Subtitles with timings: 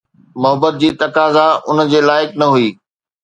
[0.41, 2.67] محبت جي تقاضا ان جي لائق نه هئي